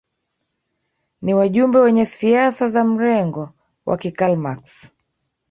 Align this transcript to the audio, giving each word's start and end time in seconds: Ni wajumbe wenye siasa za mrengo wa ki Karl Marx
Ni 1.21 1.33
wajumbe 1.33 1.79
wenye 1.79 2.05
siasa 2.05 2.69
za 2.69 2.83
mrengo 2.83 3.53
wa 3.85 3.97
ki 3.97 4.11
Karl 4.11 4.35
Marx 4.37 4.91